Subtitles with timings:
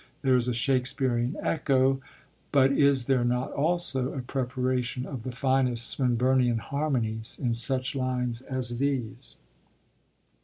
[0.23, 2.01] There is a Shakespearean echo,
[2.51, 8.41] but is there not also a preparation of the finest Swinburnian harmonies, in such lines
[8.41, 9.35] as these?